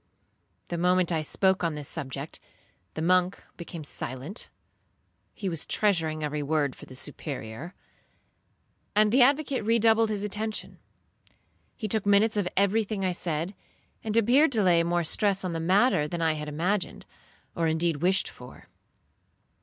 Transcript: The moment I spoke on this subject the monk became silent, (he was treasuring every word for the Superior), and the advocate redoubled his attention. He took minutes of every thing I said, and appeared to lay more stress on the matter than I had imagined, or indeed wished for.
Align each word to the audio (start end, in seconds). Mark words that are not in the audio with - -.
The 0.69 0.79
moment 0.79 1.11
I 1.11 1.21
spoke 1.21 1.63
on 1.63 1.75
this 1.75 1.87
subject 1.87 2.39
the 2.95 3.03
monk 3.03 3.43
became 3.55 3.83
silent, 3.83 4.49
(he 5.35 5.47
was 5.47 5.67
treasuring 5.67 6.23
every 6.23 6.41
word 6.41 6.75
for 6.75 6.87
the 6.87 6.95
Superior), 6.95 7.75
and 8.95 9.11
the 9.11 9.21
advocate 9.21 9.63
redoubled 9.63 10.09
his 10.09 10.23
attention. 10.23 10.79
He 11.77 11.87
took 11.87 12.07
minutes 12.07 12.35
of 12.35 12.47
every 12.57 12.83
thing 12.83 13.05
I 13.05 13.11
said, 13.11 13.53
and 14.03 14.17
appeared 14.17 14.51
to 14.53 14.63
lay 14.63 14.81
more 14.81 15.03
stress 15.03 15.43
on 15.43 15.53
the 15.53 15.59
matter 15.59 16.07
than 16.07 16.19
I 16.19 16.33
had 16.33 16.49
imagined, 16.49 17.05
or 17.53 17.67
indeed 17.67 17.97
wished 17.97 18.27
for. 18.27 18.69